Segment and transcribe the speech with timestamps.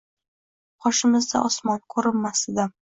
[0.87, 2.79] Boshimizda osmon, ko’rinmasdi dim